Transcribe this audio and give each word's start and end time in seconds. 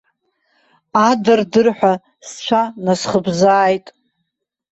Адырдырҳәа 1.07 1.93
сцәа 2.27 2.61
насхыбзааит. 2.85 3.85